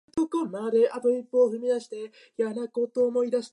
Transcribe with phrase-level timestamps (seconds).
[0.01, 0.01] 真っすぐ行って、次、横の動きを使い
[3.11, 3.41] ました。